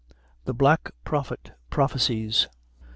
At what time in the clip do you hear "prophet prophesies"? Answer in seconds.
1.03-2.47